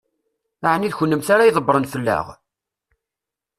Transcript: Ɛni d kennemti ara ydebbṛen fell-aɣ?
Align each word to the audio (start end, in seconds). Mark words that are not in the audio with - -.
Ɛni 0.73 0.89
d 0.91 0.95
kennemti 0.97 1.31
ara 1.33 1.49
ydebbṛen 1.49 1.89
fell-aɣ? 1.93 2.25